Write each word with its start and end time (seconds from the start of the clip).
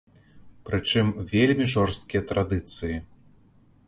Прычым 0.69 1.11
вельмі 1.33 1.67
жорсткія 1.73 2.21
традыцыі. 2.31 2.97